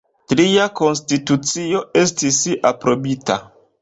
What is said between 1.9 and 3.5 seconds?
estis aprobita.